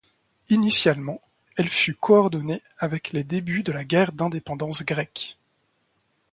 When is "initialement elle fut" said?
0.49-1.93